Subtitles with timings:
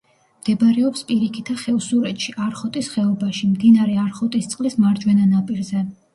[0.43, 5.87] მდებარეობს პირიქითა ხევსურეთში, არხოტის ხეობაში, მდინარე არხოტისწყლის მარჯვენა ნაპირზე.